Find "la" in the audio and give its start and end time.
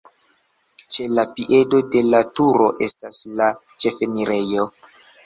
1.17-1.25, 2.13-2.21, 3.41-3.51